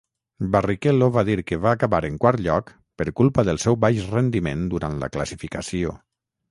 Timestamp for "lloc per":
2.47-3.09